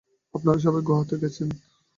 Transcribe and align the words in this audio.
আপনারা 0.33 0.59
সবাই 0.59 0.83
গুহাতে 0.87 1.15
গেছেন। 1.21 1.49